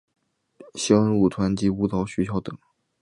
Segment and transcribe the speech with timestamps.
[0.73, 2.57] 萧恩舞团及舞蹈学校等。